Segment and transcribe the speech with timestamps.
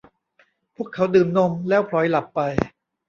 [0.75, 2.39] พวกเขาดื่มนมแล้วผล็อยหลับไป